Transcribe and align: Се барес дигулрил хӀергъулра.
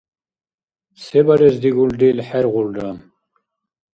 Се 1.03 1.21
барес 1.27 1.55
дигулрил 1.63 2.17
хӀергъулра. 2.27 2.89